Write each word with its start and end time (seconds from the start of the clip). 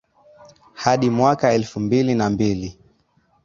hadi 0.73 1.09
mwaka 1.09 1.53
elfu 1.53 1.79
mbili 1.79 2.15
na 2.15 2.29
mbili 2.29 2.79